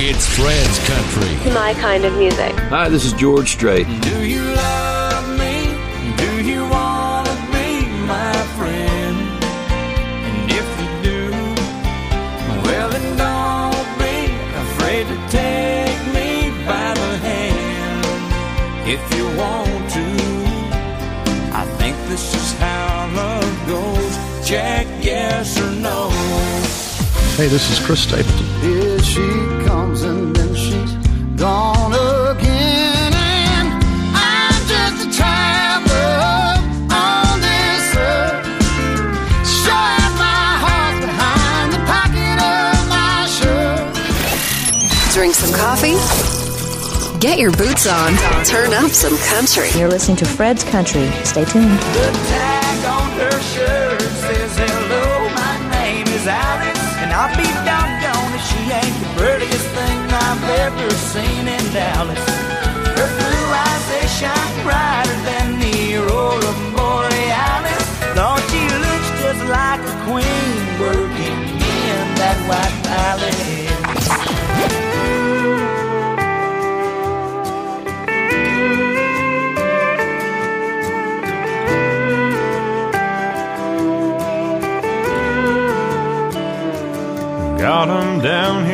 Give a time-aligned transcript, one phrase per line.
[0.00, 1.52] It's Fred's Country.
[1.52, 2.54] My kind of music.
[2.70, 3.84] Hi, this is George Strait.
[4.02, 5.74] Do you love me?
[6.16, 9.18] Do you want to be my friend?
[10.22, 11.30] And if you do,
[12.62, 14.30] well then don't be
[14.62, 18.06] afraid to take me by the hand.
[18.86, 20.06] If you want to,
[21.58, 24.48] I think this is how love goes.
[24.48, 26.08] Check yes or no.
[27.34, 28.47] Hey, this is Chris Stapleton.
[29.18, 30.92] Here she comes and then she's
[31.36, 33.12] gone again.
[33.12, 33.68] And
[34.14, 36.58] I'm just a traveler
[36.94, 38.46] on this earth.
[39.46, 45.14] Sure my heart behind the pocket of my shirt.
[45.14, 45.96] Drink some coffee.
[47.18, 48.14] Get your boots on.
[48.44, 49.68] Turn up some country.
[49.78, 51.10] You're listening to Fred's Country.
[51.24, 52.57] Stay tuned.
[60.68, 62.24] Ever seen in Dallas.
[62.98, 67.86] Her blue eyes, they shine brighter than the aurora borealis.
[68.16, 70.52] Thought she looks just like a queen
[70.84, 71.38] working
[71.88, 73.56] in that white palace.
[87.58, 88.64] Got 'em down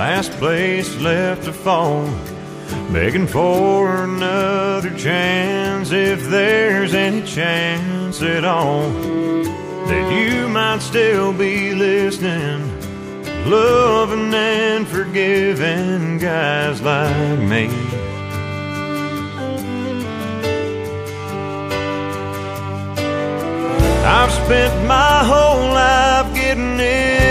[0.00, 2.08] last place left to fall.
[2.90, 8.88] Begging for another chance, if there's any chance at all,
[9.90, 12.62] that you might still be listening,
[13.50, 17.66] loving and forgiving guys like me.
[24.16, 27.29] I've spent my whole life getting it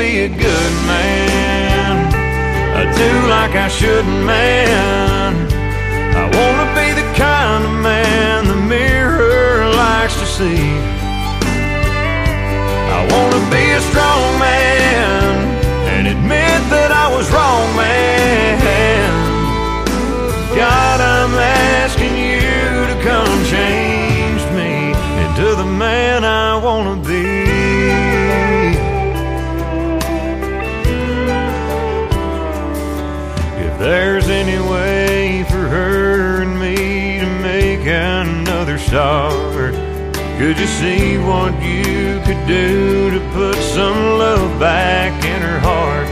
[0.00, 1.92] be a good man.
[2.80, 5.32] I do like I shouldn't, man.
[6.22, 10.64] I wanna be the kind of man the mirror likes to see.
[12.96, 15.19] I wanna be a strong man
[40.40, 46.08] could you see what you could do to put some love back in her heart?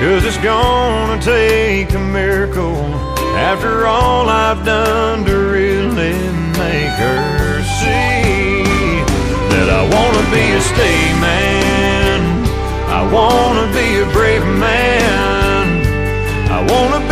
[0.00, 2.82] Cause it's gonna take a miracle
[3.36, 6.18] after all I've done to really
[6.58, 8.64] make her see
[9.52, 12.20] that I wanna be a stay man.
[12.88, 15.86] I wanna be a brave man.
[16.50, 17.07] I wanna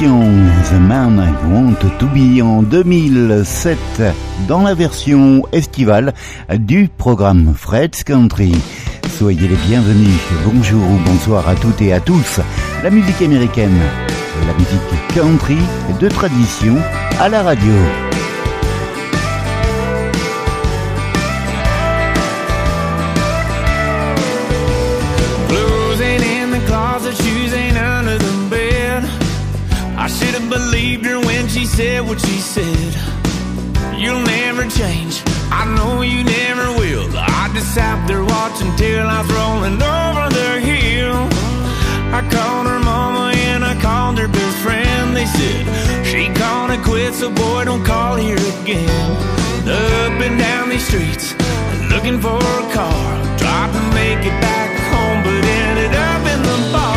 [0.00, 3.76] The Man I Want to Be en 2007
[4.48, 6.14] dans la version estivale
[6.58, 8.54] du programme Fred's Country.
[9.18, 10.18] Soyez les bienvenus.
[10.46, 12.40] Bonjour ou bonsoir à toutes et à tous.
[12.82, 13.76] La musique américaine,
[14.46, 15.58] la musique country
[16.00, 16.76] de tradition
[17.20, 18.09] à la radio.
[31.76, 32.92] said what she said.
[33.96, 35.22] You'll never change.
[35.52, 37.06] I know you never will.
[37.16, 41.20] I just sat there watching till I was rolling over the hill.
[42.18, 45.16] I called her mama and I called her best friend.
[45.16, 45.62] They said
[46.04, 49.10] she gonna quit, so boy don't call here again.
[49.68, 51.34] Up and down these streets,
[51.92, 53.06] looking for a car,
[53.38, 56.89] tried to make it back home, but ended up in the bar.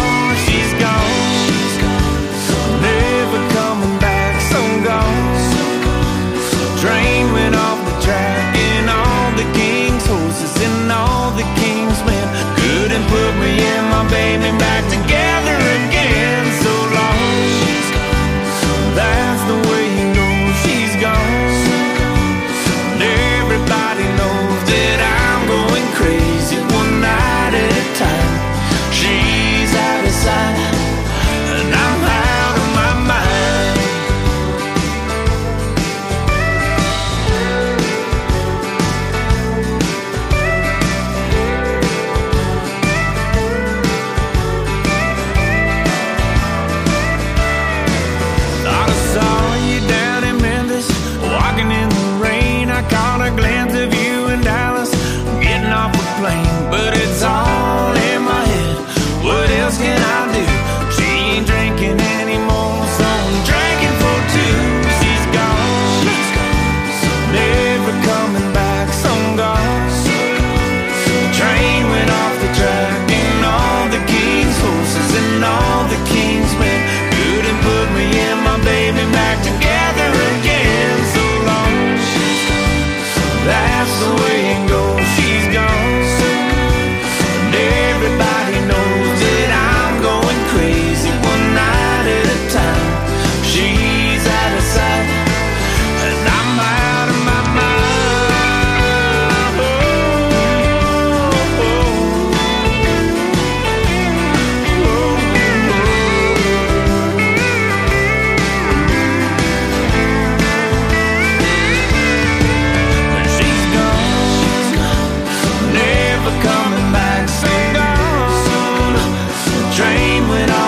[119.93, 120.62] rain when I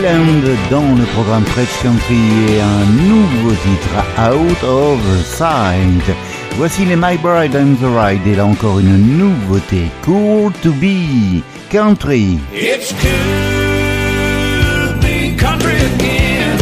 [0.00, 2.16] Cleveland dans le programme Fresh Country
[2.48, 6.16] et un nouveau titre Out of Sight.
[6.56, 11.42] Voici les My Bride and the Ride et là encore une nouveauté Cool to be
[11.70, 12.38] country.
[12.52, 13.08] It's cool
[14.88, 16.58] to be country again.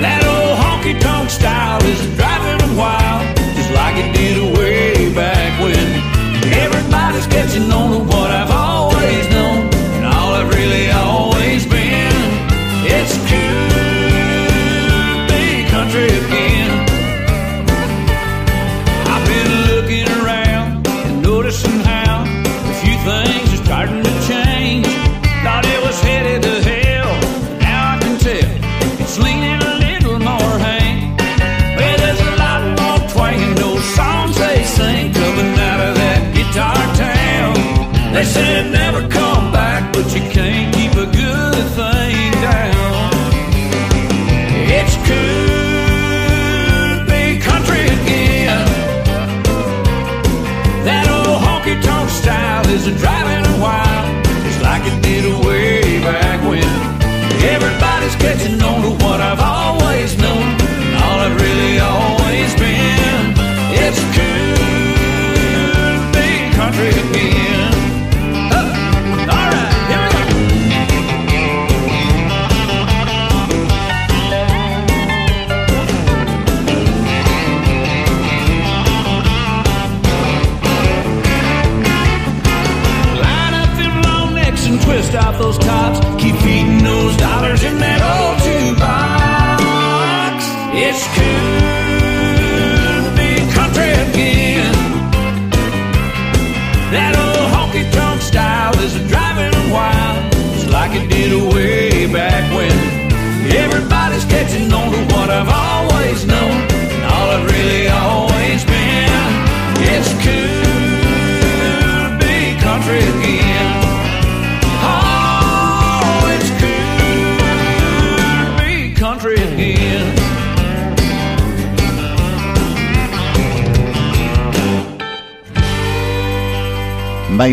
[0.00, 3.22] That old honky tonk style is driving wild
[3.54, 4.51] just like it did A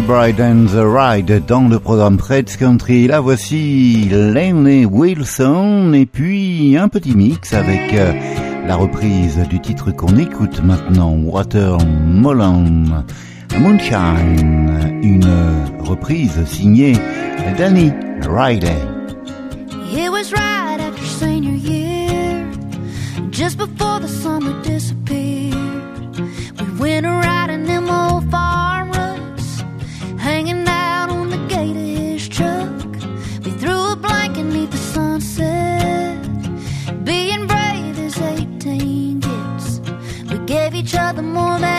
[0.02, 3.08] Bride and the Ride dans le programme Fred's Country.
[3.08, 8.14] Là voici Lenny Wilson et puis un petit mix avec euh,
[8.68, 13.04] la reprise du titre qu'on écoute maintenant, Watermelon
[13.58, 15.28] Moonshine, une
[15.82, 16.94] reprise signée
[17.58, 17.92] Danny
[18.28, 18.78] Riley.
[19.92, 22.46] It was right after senior year,
[23.32, 25.56] just before the summer disappeared.
[26.60, 27.39] We went around
[41.16, 41.79] the moment.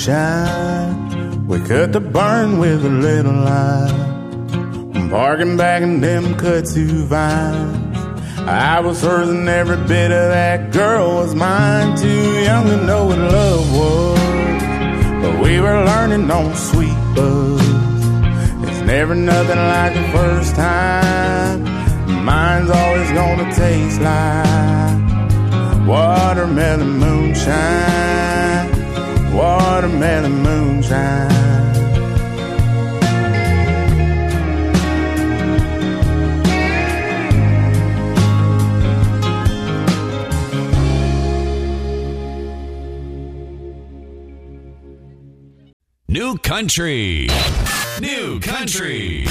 [0.00, 1.46] sunshine.
[1.46, 5.08] We cut the burn with a little line.
[5.10, 7.98] Bargain bagging them kudzu vines.
[8.48, 11.96] I was hers and every bit of that girl was mine.
[11.96, 14.18] Too young to know what love was.
[15.22, 17.60] But we were learning on sweet buzz.
[18.68, 21.64] It's never nothing like the first time.
[22.24, 28.79] Mine's always gonna taste like watermelon moonshine
[29.40, 31.30] watermelon moonshine.
[46.06, 47.28] New Country.
[47.98, 49.24] New Country.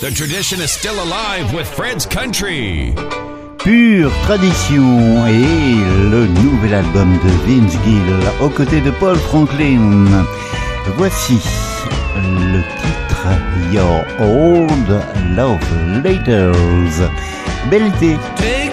[0.00, 2.94] The tradition is still alive with Fred's Country.
[3.62, 5.76] Pure Tradition et
[6.10, 8.02] le nouvel album de Vince Gill
[8.40, 10.06] aux côtés de Paul Franklin.
[10.96, 11.38] Voici
[12.16, 13.26] le titre
[13.70, 15.02] Your Old
[15.36, 17.10] Love Letters.
[17.70, 18.69] Belle été.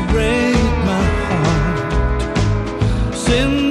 [0.00, 0.54] To break
[0.86, 2.34] my heart.
[3.14, 3.69] Send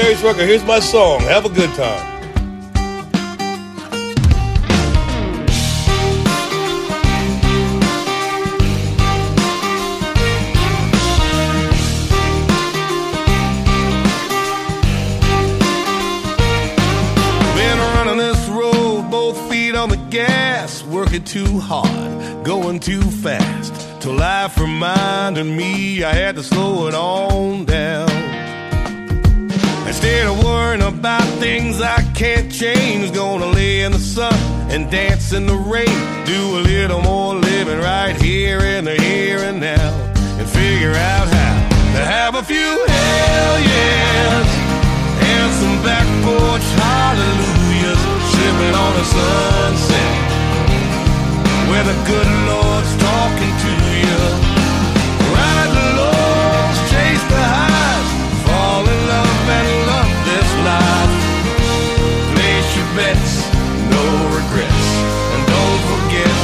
[0.00, 0.46] Darius Rucker.
[0.46, 1.18] Here's my song.
[1.22, 2.20] Have a good time.
[17.56, 23.74] Been running this road, both feet on the gas, working too hard, going too fast.
[24.00, 28.07] Till life reminded me I had to slow it on down.
[30.18, 34.34] Instead of worrying about things I can't change, gonna lay in the sun
[34.68, 35.94] and dance in the rain.
[36.26, 39.90] Do a little more living right here in the here and now,
[40.40, 41.54] and figure out how
[41.94, 44.46] to have a few hell yes
[45.22, 48.02] and some back porch hallelujahs,
[48.34, 50.18] sipping on a sunset.
[51.70, 53.57] Where the good Lord's talking
[62.98, 63.34] bets,
[63.94, 64.04] no
[64.38, 64.86] regrets,
[65.32, 66.34] and don't forget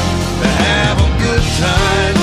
[0.40, 2.16] to have a good time.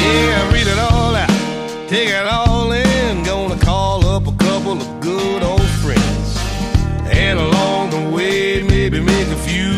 [0.00, 1.34] Yeah, read it all out,
[1.90, 3.22] take it all in.
[3.22, 6.26] Gonna call up a couple of good old friends,
[7.12, 9.74] and along the way, maybe make a few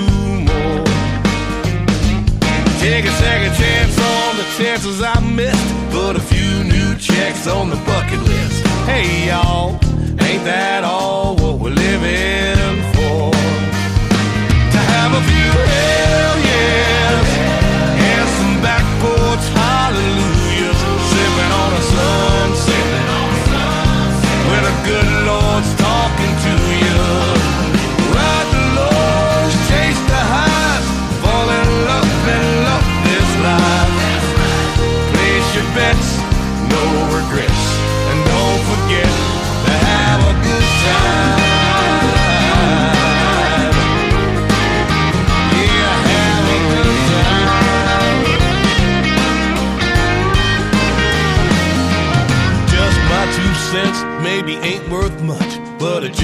[0.50, 0.85] more.
[2.79, 5.68] Take a second chance on the chances I missed.
[5.90, 8.64] Put a few new checks on the bucket list.
[8.87, 9.45] Hey y'all,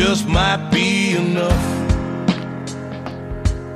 [0.04, 1.64] just might be enough.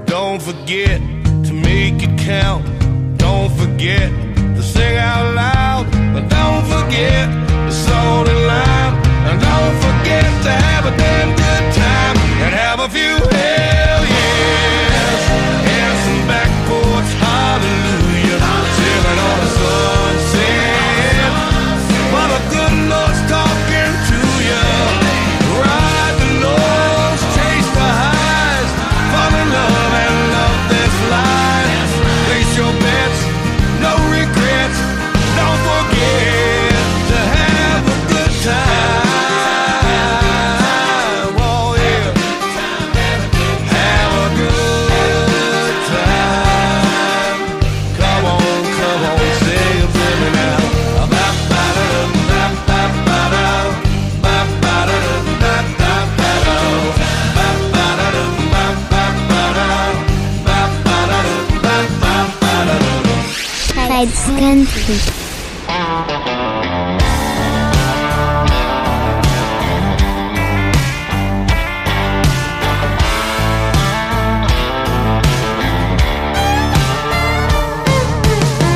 [0.06, 1.00] Don't forget
[1.46, 2.64] to make it count.
[3.16, 4.10] Don't forget
[4.56, 5.84] to sing out loud.
[6.14, 7.26] But don't forget
[7.66, 8.94] the salt and lime.
[9.28, 11.45] And don't forget to have a damn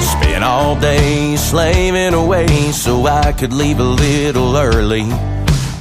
[0.03, 5.05] Spent all day slaving away so I could leave a little early.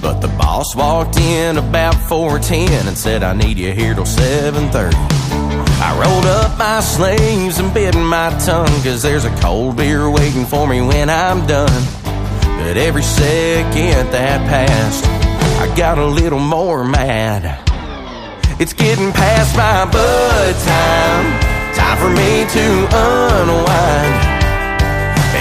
[0.02, 5.39] But the boss walked in about 410 and said, I need you here till 730.
[5.90, 10.46] I rolled up my sleeves and bit my tongue, cause there's a cold beer waiting
[10.46, 11.84] for me when I'm done.
[12.62, 15.04] But every second that passed,
[15.58, 17.58] I got a little more mad.
[18.62, 21.26] It's getting past my bud time.
[21.74, 24.14] Time for me to unwind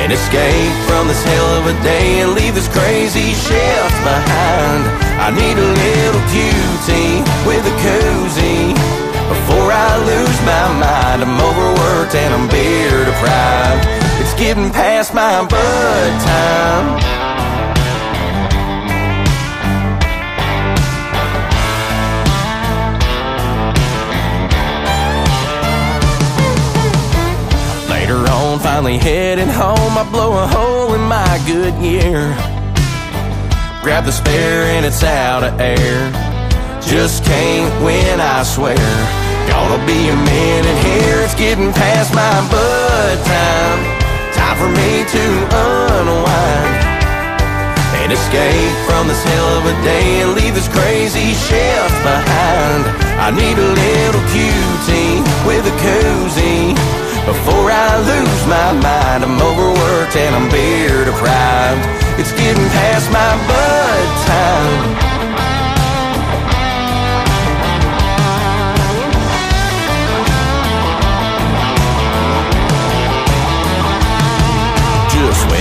[0.01, 4.81] and escape from this hell of a day and leave this crazy shift behind.
[5.21, 9.09] I need a little cutie with a koozie
[9.49, 11.23] before I lose my mind.
[11.23, 13.87] I'm overworked and I'm beer deprived.
[14.21, 16.87] It's getting past my bud time.
[27.89, 32.37] Later on, finally heading home, I blow a hole in my Goodyear.
[33.83, 36.13] Grab the spare and it's out of air.
[36.83, 39.18] Just can't win, I swear.
[39.49, 43.81] Gonna be a minute here, it's getting past my bud time.
[44.37, 46.89] Time for me to unwind
[48.09, 52.85] and escape from this hell of a day and leave this crazy shift behind.
[53.21, 56.73] I need a little cutie with a koozie
[57.27, 59.25] before I lose my mind.
[59.25, 61.85] I'm overworked and I'm beer deprived.
[62.21, 65.18] It's getting past my bud time.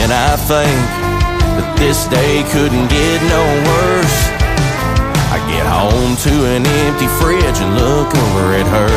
[0.07, 0.79] When I think
[1.59, 4.19] that this day couldn't get no worse.
[5.35, 8.93] I get home to an empty fridge and look over at her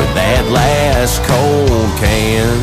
[0.00, 2.56] with that last cold can.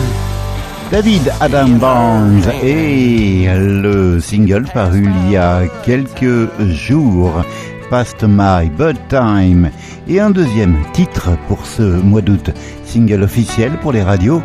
[0.89, 7.45] David Adam Barnes et le single paru il y a quelques jours,
[7.91, 9.69] Past My Bud Time,
[10.07, 12.49] et un deuxième titre pour ce mois d'août,
[12.83, 14.41] single officiel pour les radios,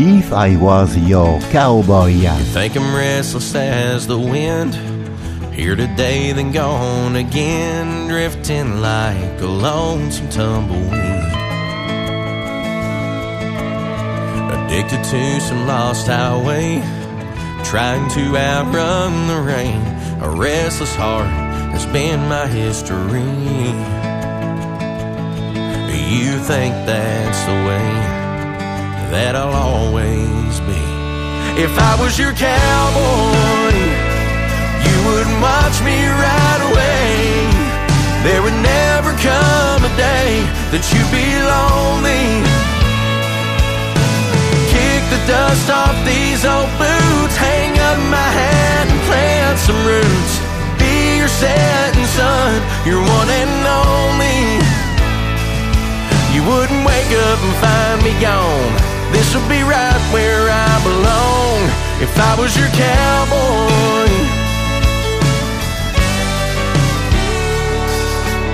[0.00, 2.10] If I Was Your Cowboy.
[2.10, 4.76] You Think I'm restless as the wind.
[5.52, 10.92] Here today, then gone again, drifting like a lonesome tumbleweed.
[14.54, 16.78] Addicted to some lost highway,
[17.64, 19.82] trying to outrun the rain.
[20.22, 21.26] A restless heart
[21.72, 23.18] has been my history.
[26.14, 28.17] You think that's the way
[29.10, 30.84] that I'll always be.
[31.56, 33.72] If I was your cowboy,
[34.84, 37.48] you would watch me right away.
[38.20, 40.44] There would never come a day
[40.76, 42.44] that you'd be lonely.
[44.68, 50.34] Kick the dust off these old boots, hang up my hat and plant some roots.
[50.76, 54.40] Be your setting sun, your one and only.
[56.36, 58.97] You wouldn't wake up and find me gone.
[59.12, 61.58] This would be right where I belong
[62.00, 64.08] if I was your cowboy.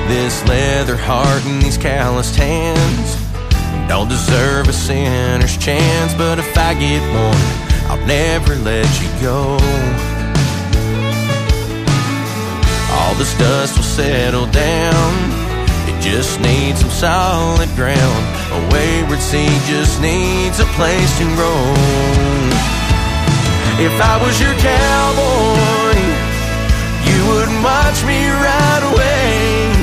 [0.08, 3.16] This leather heart and these calloused hands
[3.88, 9.58] don't deserve a sinner's chance, but if I get one, I'll never let you go.
[12.92, 15.14] All this dust will settle down.
[15.88, 18.43] It just needs some solid ground.
[18.54, 21.62] A wayward seed just needs a place to grow.
[23.82, 25.98] If I was your cowboy,
[27.02, 29.74] you would watch me right away.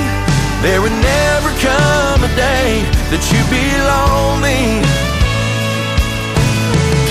[0.64, 4.80] There would never come a day that you'd be lonely.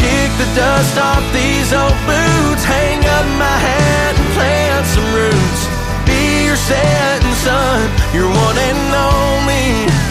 [0.01, 5.63] Kick the dust off these old boots, hang up my hat and plant some roots.
[6.09, 7.85] Be your setting sun,
[8.17, 10.10] your one and only.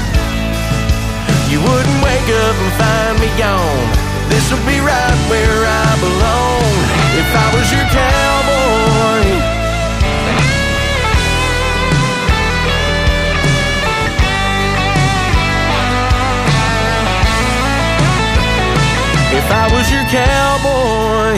[1.49, 3.89] You wouldn't wake up and find me gone.
[4.29, 6.69] This would be right where I belong
[7.17, 9.59] if I was your cowboy.
[19.39, 21.37] If I was your cowboy,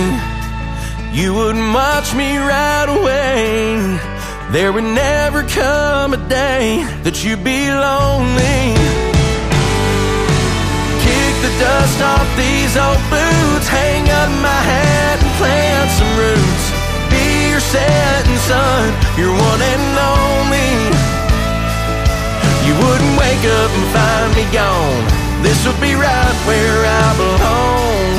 [1.14, 3.98] you wouldn't watch me right away.
[4.52, 9.11] There would never come a day that you'd be lonely.
[11.62, 16.66] Dust off these old boots, hang up my hat and plant some roots.
[17.14, 20.74] Be your setting sun, your one and only.
[22.66, 25.06] You wouldn't wake up and find me gone.
[25.46, 28.12] This would be right where I belong.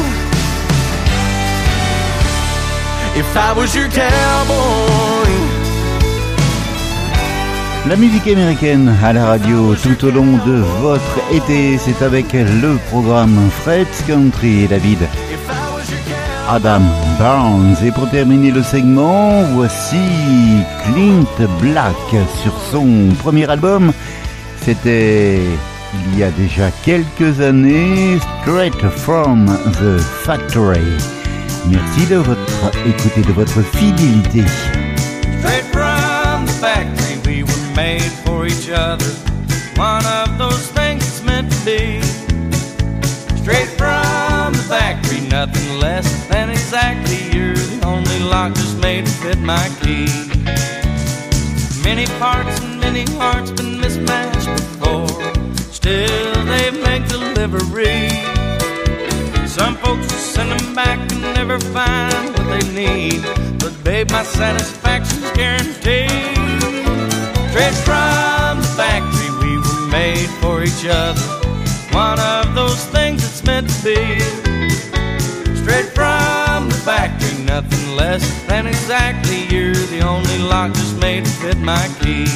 [3.19, 5.22] If I was your cowboy.
[7.89, 12.77] La musique américaine à la radio tout au long de votre été, c'est avec le
[12.91, 14.99] programme Fred's Country, cowboy.
[16.49, 16.83] Adam
[17.19, 17.77] Barnes.
[17.85, 19.97] Et pour terminer le segment, voici
[20.85, 21.97] Clint Black
[22.43, 23.93] sur son premier album.
[24.61, 25.41] C'était
[25.95, 30.79] il y a déjà quelques années, Straight from the Factory.
[31.69, 34.45] Merci de votre écoute et de votre fidélité.
[38.73, 39.13] Other.
[39.77, 42.01] One of those things it's meant to be.
[43.43, 47.19] Straight from the factory, nothing less than exactly.
[47.37, 50.09] You're the only lock just made to fit my key.
[51.83, 55.09] Many parts and many hearts been mismatched before.
[55.73, 58.09] Still, they make delivery.
[59.47, 63.23] Some folks will send them back and never find what they need.
[63.59, 66.09] But babe, my satisfaction's guaranteed.
[67.51, 68.42] Straight from
[68.77, 71.21] factory, we were made for each other.
[71.93, 74.21] One of those things it's meant to be.
[75.63, 79.47] Straight from the factory, nothing less than exactly.
[79.55, 82.27] You're the only lock just made to fit my key.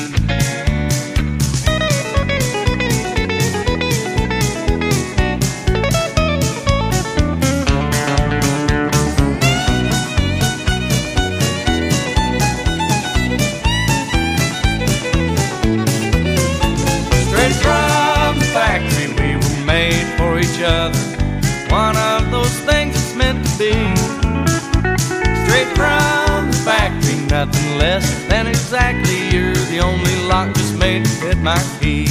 [27.47, 29.29] Nothing less than exactly.
[29.31, 32.07] You're the only lock just made to fit my key.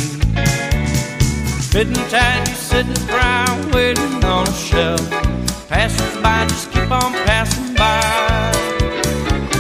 [1.71, 5.10] Fitting tight, you sit and fry, waiting on a shelf.
[5.67, 8.02] Passers by, just keep on passing by.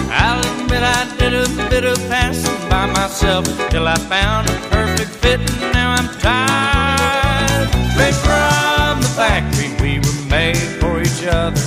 [0.09, 5.11] I'll admit I did a bit of passing by myself till I found a perfect
[5.21, 7.69] fit, and now I'm tired.
[7.91, 11.61] Straight from the factory, we were made for each other.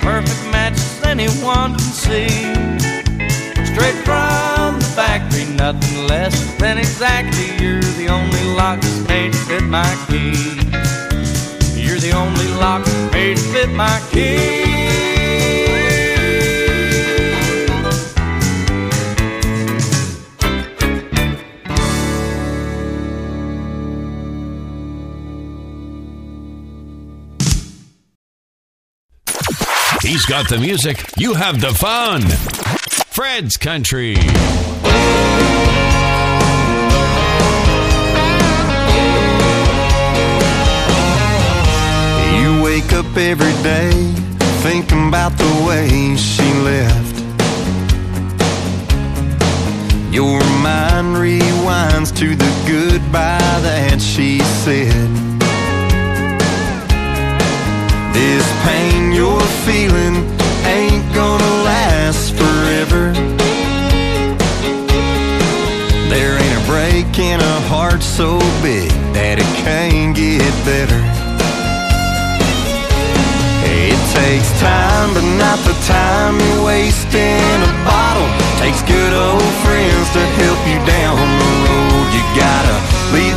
[0.00, 2.63] Perfect match as anyone can see.
[5.72, 7.46] Nothing less than exactly.
[7.64, 10.34] You're the only lock that's made to fit my key.
[11.80, 14.74] You're the only lock that's made to fit my key.
[30.02, 32.20] He's got the music, you have the fun.
[33.08, 34.16] Fred's Country.
[42.40, 43.92] You wake up every day
[44.64, 47.14] thinking about the way she left.
[50.12, 55.10] Your mind rewinds to the goodbye that she said.
[58.14, 60.16] This pain you're feeling
[60.64, 63.23] ain't gonna last forever.
[67.12, 71.00] Ain't a heart so big that it can't get better.
[73.64, 78.28] It takes time, but not the time you waste in a bottle.
[78.58, 82.06] Takes good old friends to help you down the road.
[82.14, 82.76] You gotta
[83.14, 83.36] leave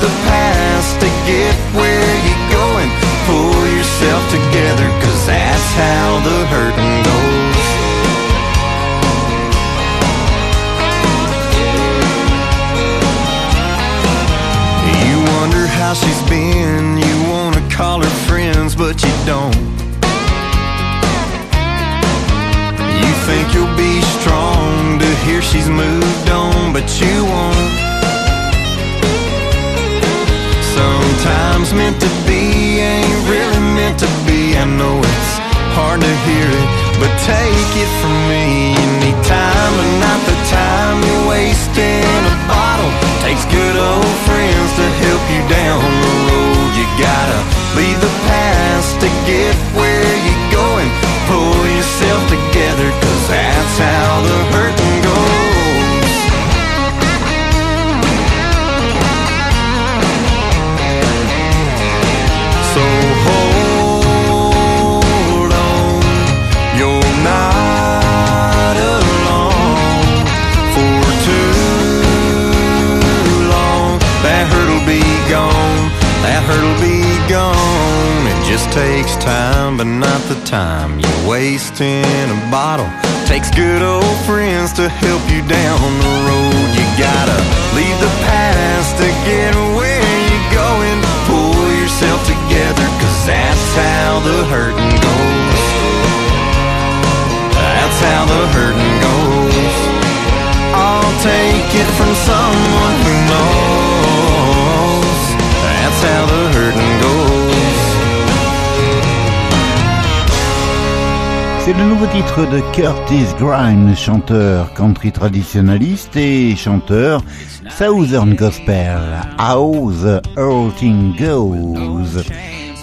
[111.78, 117.22] le nouveau titre de Curtis Grimes, chanteur country traditionnaliste et chanteur
[117.70, 119.00] Southern Gospel.
[119.40, 122.24] How the Whole Thing Goes.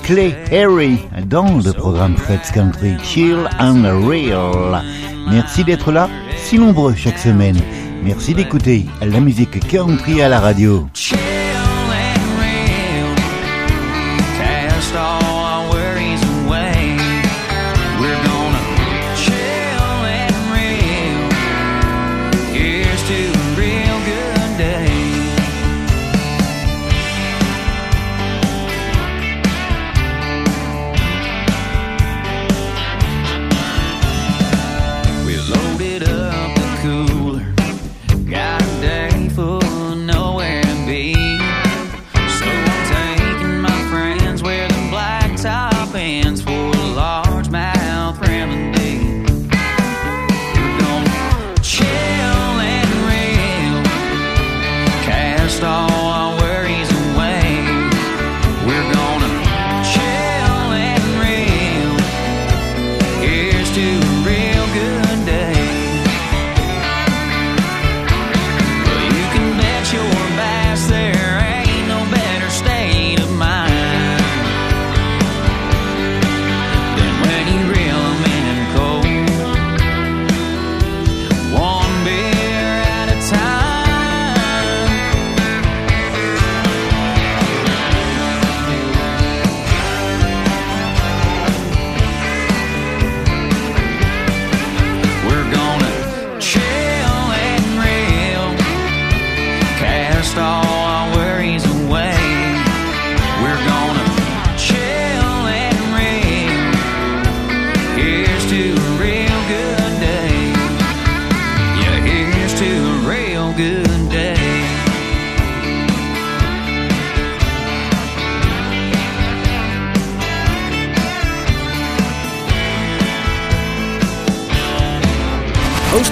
[0.05, 4.83] Clay Harry dans le programme Fred's Country Chill and Real.
[5.29, 7.61] Merci d'être là, si nombreux chaque semaine.
[8.05, 10.87] Merci d'écouter la musique country à la radio.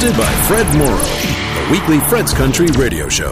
[0.02, 1.06] Hosted by Fred Morrow,
[1.54, 3.30] the weekly Fred's Country radio show.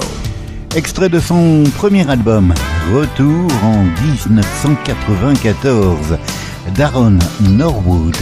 [0.77, 2.55] Extrait de son premier album,
[2.93, 6.17] Retour en 1994,
[6.77, 8.15] Daron Norwood.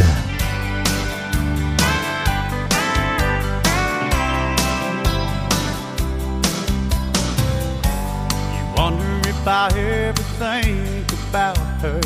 [8.74, 12.00] Wonder if I ever think about her.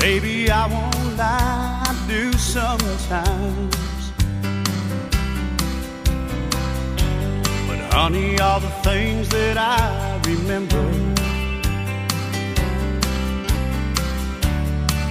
[0.00, 1.63] Baby, I won't lie,
[2.54, 4.12] sometimes.
[7.66, 10.84] But honey, all the things that I remember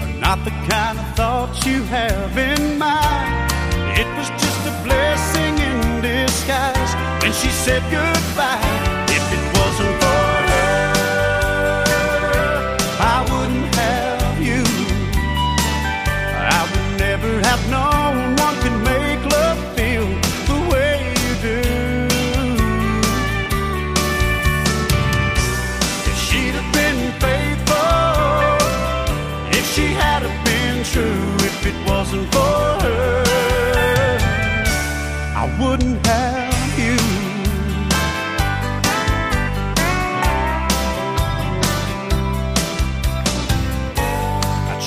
[0.03, 3.51] are not the kind of thoughts you have in mind.
[3.99, 6.91] It was just a blessing in disguise
[7.21, 9.02] when she said goodbye.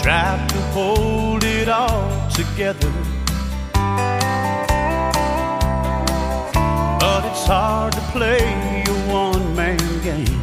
[0.07, 2.93] Tried to hold it all together.
[7.01, 10.43] But it's hard to play a one man game.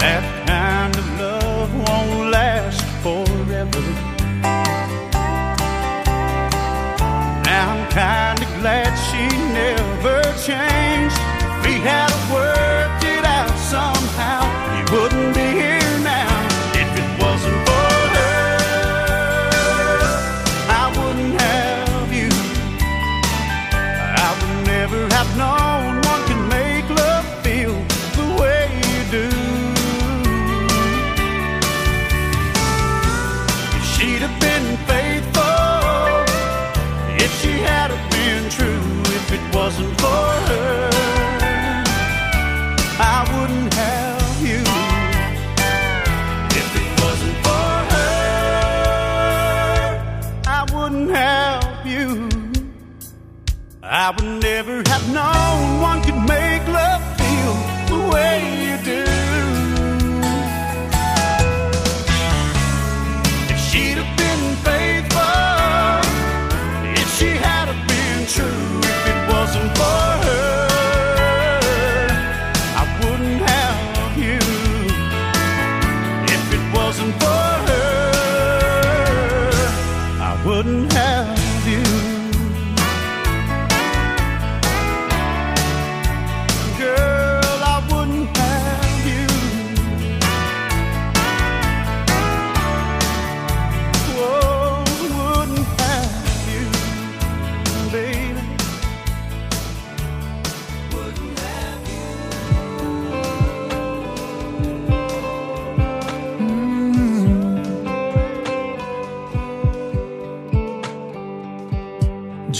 [0.00, 3.82] That kind of love won't last forever.
[7.44, 8.31] Now I'm kinda
[54.64, 55.41] never have known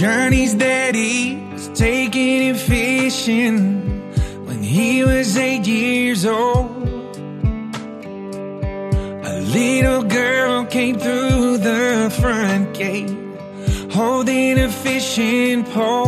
[0.03, 6.73] Johnny's daddy was taking him fishing when he was eight years old.
[9.25, 13.17] A little girl came through the front gate
[13.93, 16.02] holding a fishing pole.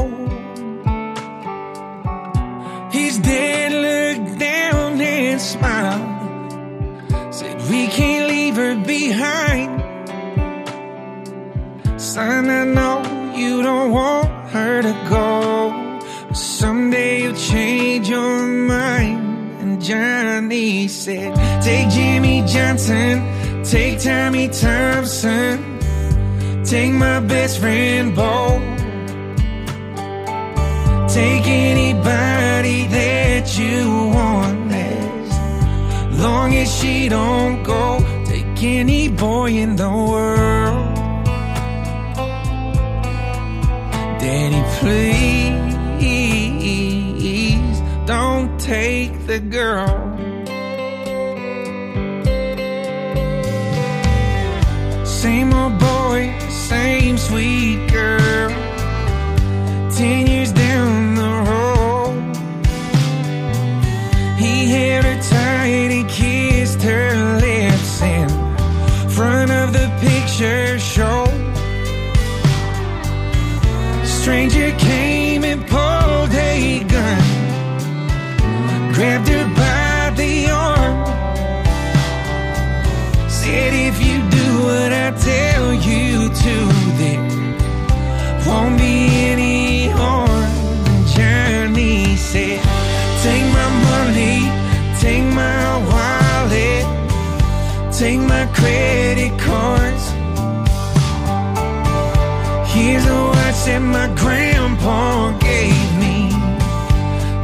[21.04, 25.78] Said, Take Jimmy Johnson, take Tommy Thompson,
[26.64, 28.58] take my best friend Bo.
[31.08, 38.00] Take anybody that you want as long as she don't go.
[38.24, 40.94] Take any boy in the world.
[44.20, 45.74] Daddy, please
[48.06, 50.03] don't take the girl.
[86.44, 86.56] To,
[88.46, 88.94] won't be
[89.32, 90.50] any harm.
[91.14, 92.60] Johnny said,
[93.24, 94.38] Take my money,
[95.00, 96.84] take my wallet,
[97.98, 100.04] take my credit cards.
[102.74, 106.28] Here's watch that my grandpa gave me.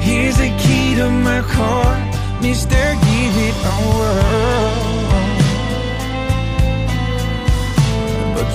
[0.06, 1.90] Here's key to my car,
[2.42, 2.84] Mister.
[3.06, 4.89] Give it a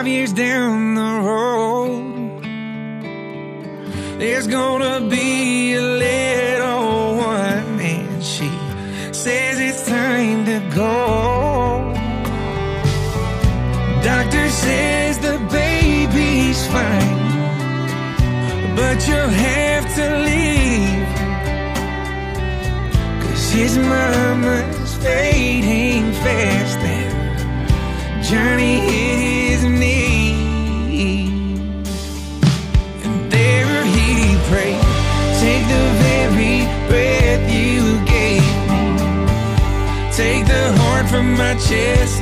[0.00, 2.42] Five years down the road,
[4.18, 8.50] there's gonna be a little one, and she
[9.12, 11.92] says it's time to go.
[14.02, 17.36] Doctor says the baby's fine,
[18.74, 21.12] but you'll have to leave.
[23.22, 28.89] Cause his mama's fading fast and Johnny
[41.40, 42.19] my.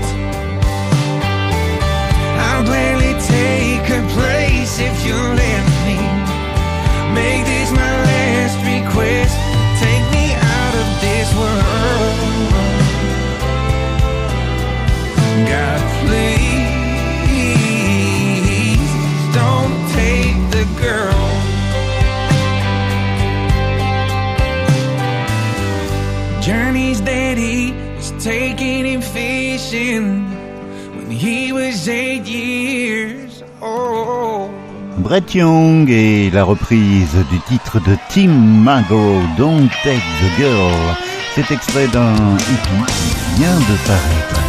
[35.35, 40.95] Young et la reprise du titre de Tim Mago, Don't Take the Girl.
[41.35, 44.41] C'est extrait d'un hippie qui vient de paraître.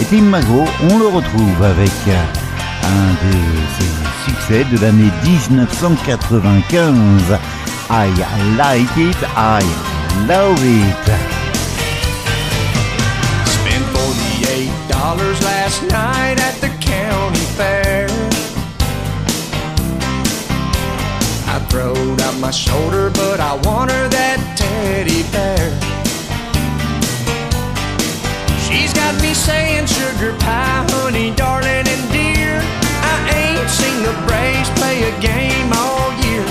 [0.00, 3.32] Et Tim Mago, on le retrouve avec un de
[3.78, 3.88] ses
[4.30, 7.38] succès de l'année 1995.
[7.90, 8.10] I
[8.56, 9.62] like it, I
[10.26, 11.10] love it.
[13.46, 18.17] Spent $48 last night at the county fair.
[22.48, 25.68] My shoulder, but I want her that teddy bear.
[28.64, 32.56] She's got me saying sugar pie, honey, darling, and dear.
[33.04, 36.46] I ain't seen the Braves play a game all year.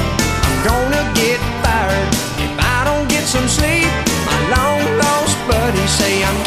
[0.45, 2.09] I'm gonna get fired
[2.45, 3.89] if I don't get some sleep.
[4.29, 6.46] My long lost buddies say I'm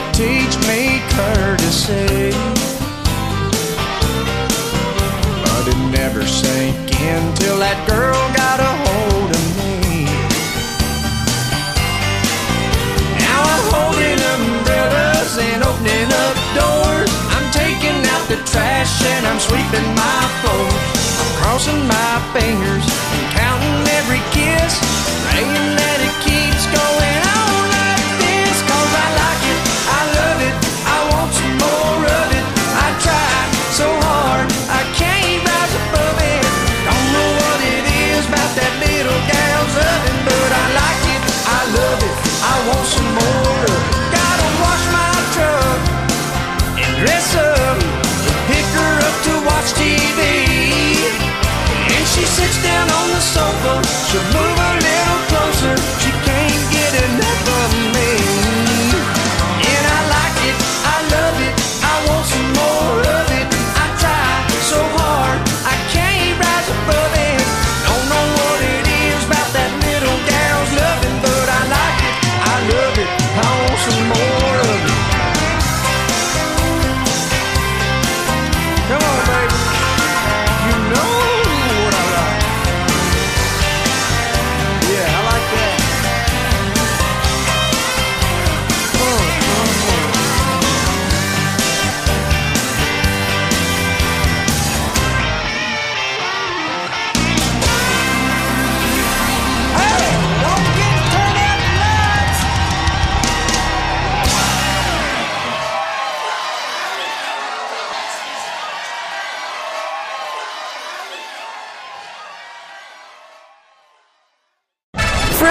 [0.00, 2.32] to teach me courtesy.
[5.44, 10.08] But it never sank in till that girl got a hold of me.
[13.24, 17.10] Now I'm holding umbrellas and opening up doors.
[17.34, 20.96] I'm taking out the trash and I'm sweeping my floors.
[21.20, 24.72] I'm crossing my fingers and counting every kiss,
[25.28, 25.79] praying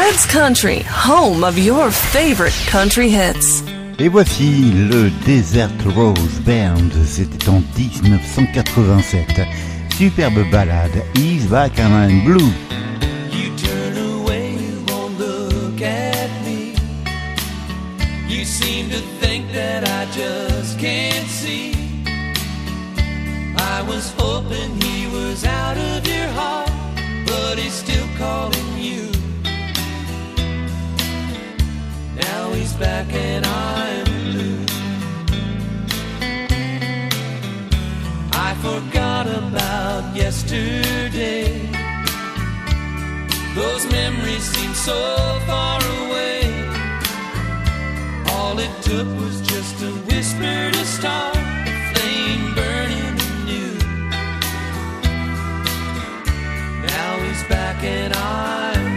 [0.10, 3.64] Fred's Country, home of your favorite country hits.
[4.00, 9.42] Et voici le Desert Rose Band, c'était en 1987.
[9.96, 12.52] Superbe ballade, He's Back and I'm Blue.
[13.32, 16.74] You turn away, you won't look at me.
[18.28, 21.76] You seem to think that I just can't see.
[23.58, 26.72] I was hoping he was out of your heart,
[27.28, 29.19] but he's still calling you.
[32.20, 34.66] Now he's back and I'm blue.
[38.48, 41.70] I forgot about yesterday.
[43.56, 45.00] Those memories seem so
[45.48, 46.42] far away.
[48.34, 53.78] All it took was just a whisper to start a flame burning anew.
[56.88, 58.89] Now he's back and I'm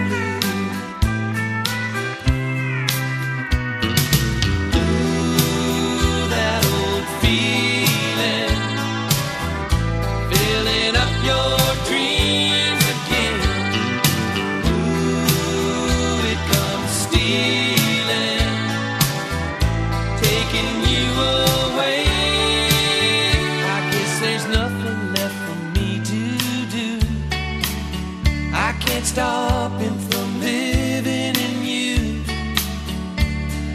[29.12, 32.24] stop him from living in you.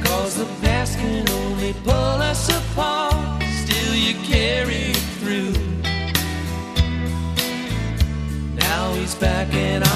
[0.03, 3.43] Cause the past can only pull us apart.
[3.61, 5.53] Still, you carry it through.
[8.55, 9.86] Now he's back and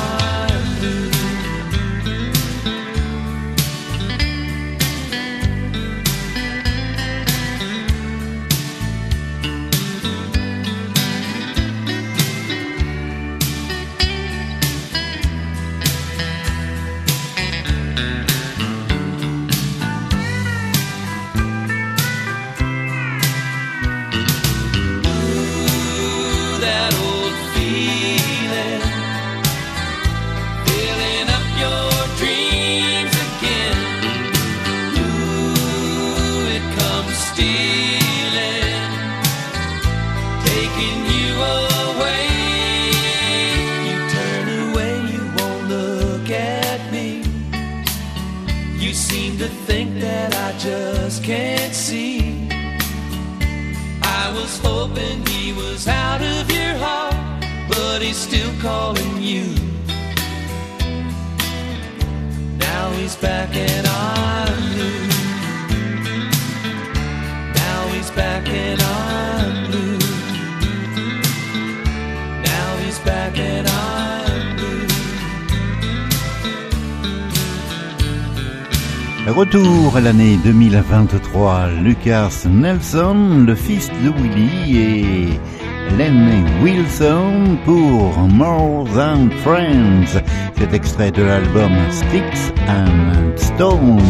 [79.91, 89.29] pour l'année 2023, Lucas Nelson, le fils de Willy, et Len Wilson pour More Than
[89.43, 90.21] Friends.
[90.57, 94.01] Cet extrait de l'album Sticks and Stones.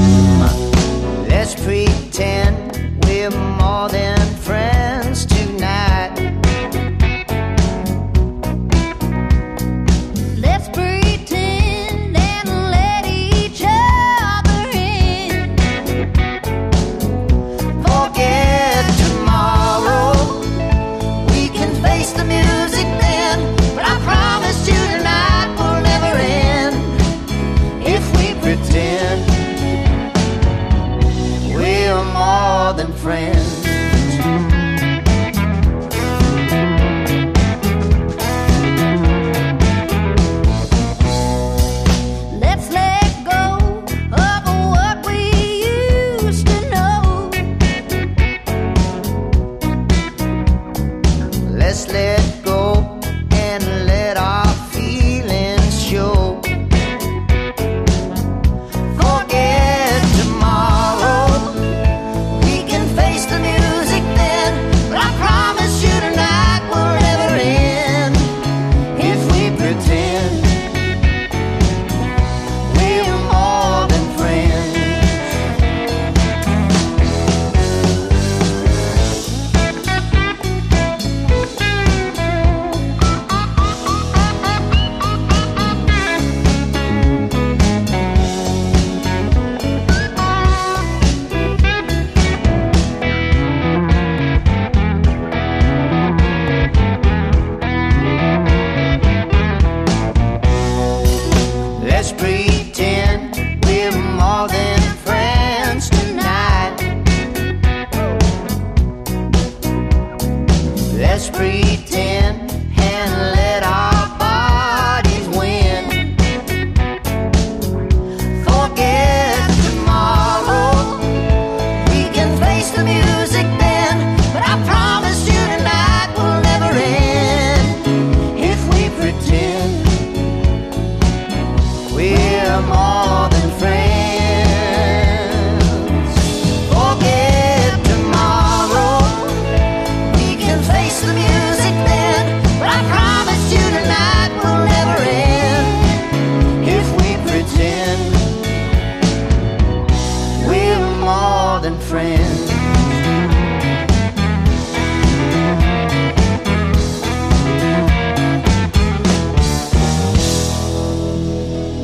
[1.27, 4.10] Let's we're more than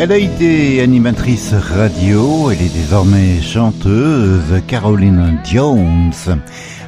[0.10, 6.14] Elle a été animatrice radio, elle est désormais chanteuse Caroline Jones,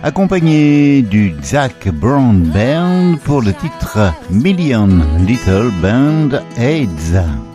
[0.02, 4.88] accompagnée du Zach Brown Band pour le titre Million
[5.28, 7.49] Little Band AIDS.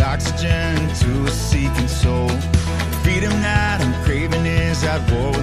[0.00, 2.28] oxygen to a seeking soul.
[3.02, 5.37] Freedom that I'm craving is at war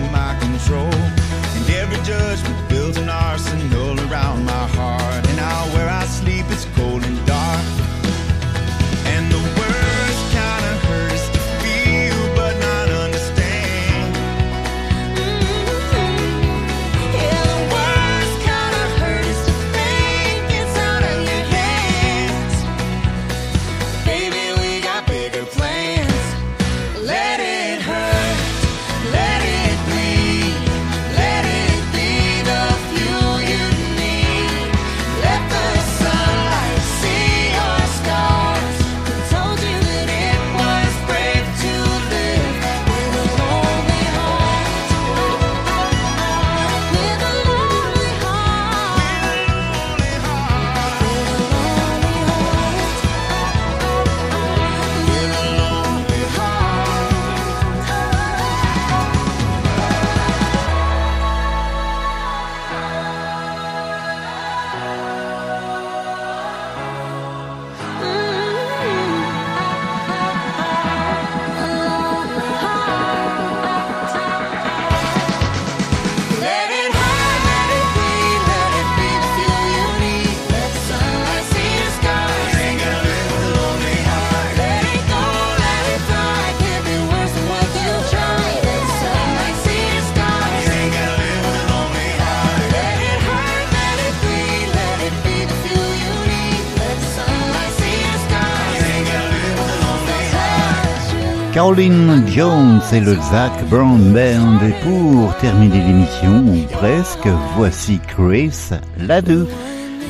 [101.66, 104.60] Caroline Jones et le Zach Brown Band.
[104.64, 109.46] Et pour terminer l'émission, ou presque, voici Chris Ladu.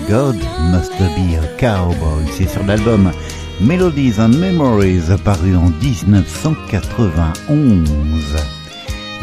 [0.10, 0.36] God
[0.70, 2.26] Must Be a Cowboy.
[2.38, 3.10] C'est sur l'album
[3.62, 7.90] Melodies and Memories, paru en 1991.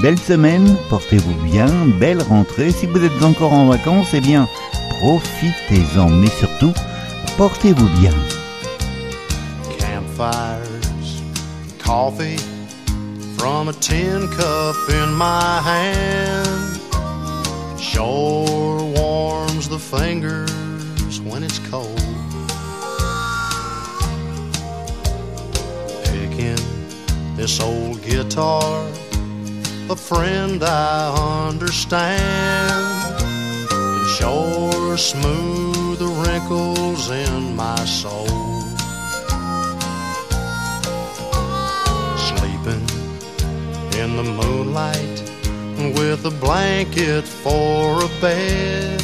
[0.00, 1.68] Belle semaine, portez-vous bien,
[2.00, 2.70] belle rentrée.
[2.70, 4.48] Si vous êtes encore en vacances, eh bien,
[5.02, 6.72] profitez-en, mais surtout,
[7.36, 8.14] portez-vous bien.
[11.82, 12.38] Coffee
[13.36, 16.80] from a tin cup in my hand.
[17.80, 21.98] Sure warms the fingers when it's cold.
[26.04, 26.62] Picking
[27.36, 28.88] this old guitar,
[29.90, 33.22] a friend I understand,
[33.72, 38.61] and sure smooth the wrinkles in my soul.
[43.96, 45.22] In the moonlight
[45.96, 49.02] with a blanket for a bed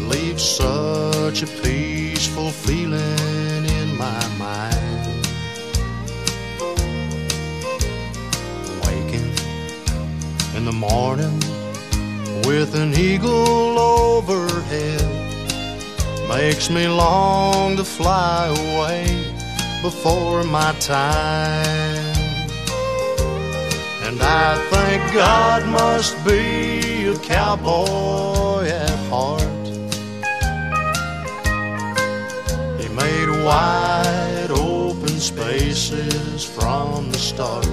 [0.00, 5.26] leaves such a peaceful feeling in my mind.
[8.84, 9.32] Waking
[10.56, 11.38] in the morning
[12.46, 15.22] with an eagle overhead
[16.28, 19.06] makes me long to fly away
[19.82, 22.11] before my time.
[24.24, 29.42] I think God must be a cowboy at heart.
[32.80, 37.66] He made wide open spaces from the start.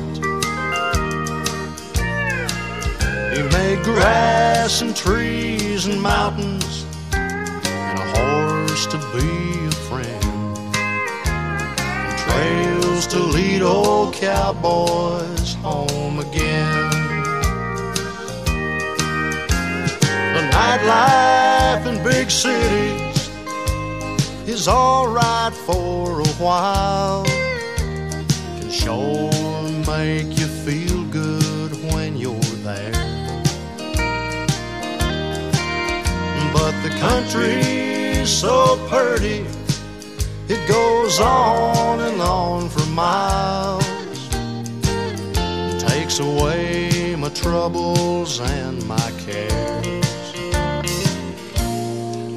[3.33, 10.57] He made grass and trees and mountains and a horse to be a friend.
[11.25, 16.89] And trails to lead oh, old cowboys home again.
[20.35, 23.29] The nightlife in big cities
[24.47, 27.25] is alright for a while.
[27.25, 29.29] Can sure
[29.85, 32.91] make you feel good when you're there.
[36.53, 39.45] But the country's so pretty,
[40.47, 43.78] it goes on and on for miles.
[46.19, 50.35] Away my troubles and my cares.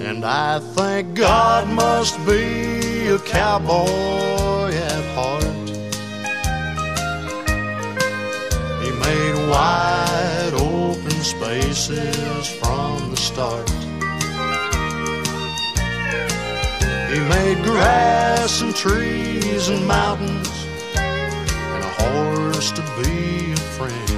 [0.00, 5.68] And I think God must be a cowboy at heart.
[8.84, 13.68] He made wide open spaces from the start.
[17.12, 20.50] He made grass and trees and mountains
[20.94, 23.42] and a horse to be
[23.76, 24.10] friend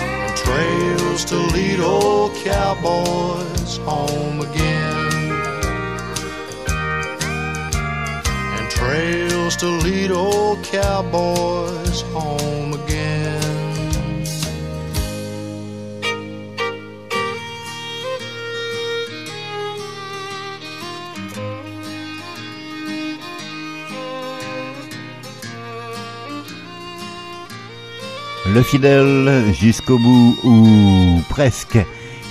[0.00, 5.12] and trails to lead old cowboys home again
[8.56, 13.41] and trails to lead old cowboys home again.
[28.54, 31.78] Le fidèle jusqu'au bout ou presque.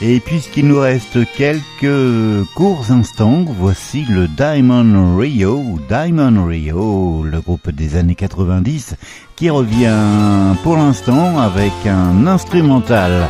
[0.03, 7.71] Et puisqu'il nous reste quelques courts instants, voici le Diamond Rio, Diamond Rio, le groupe
[7.71, 8.95] des années 90,
[9.35, 13.27] qui revient pour l'instant avec un instrumental,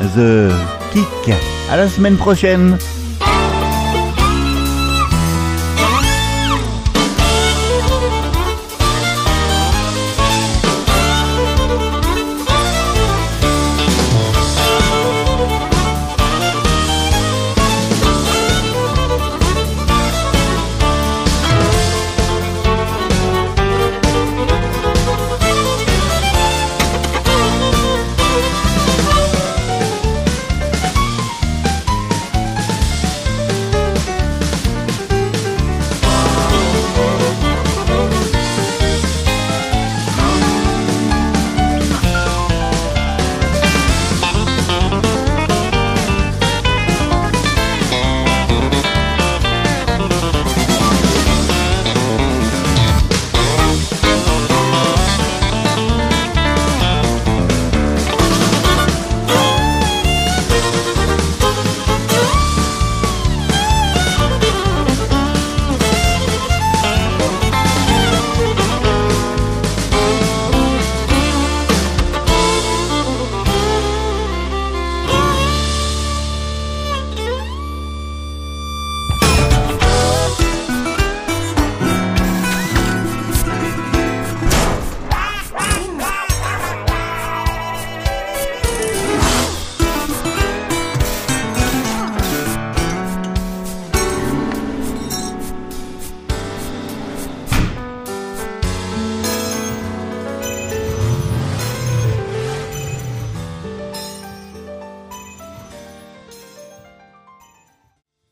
[0.00, 0.52] The
[0.92, 1.34] Kick.
[1.70, 2.76] À la semaine prochaine!